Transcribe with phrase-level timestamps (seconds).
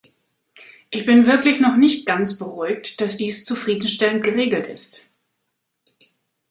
[0.89, 5.05] Ich bin wirklich noch nicht ganz beruhigt, dass dies zufriedenstellend geregelt ist.